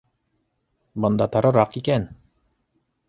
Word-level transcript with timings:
—Бында 1.05 1.27
тарыраҡ 1.35 1.77
икән 1.83 2.09